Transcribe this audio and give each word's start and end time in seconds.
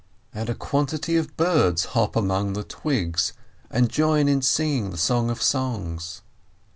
And 0.33 0.49
a 0.49 0.55
quantity 0.55 1.15
of 1.15 1.37
birds 1.37 1.85
hop 1.93 2.15
among 2.15 2.53
the 2.53 2.63
twigs 2.63 3.33
and 3.69 3.87
join 3.87 4.27
in 4.27 4.41
singing 4.41 4.89
the 4.89 4.97
Song 4.97 5.29
of 5.29 5.43
Songs. 5.43 6.23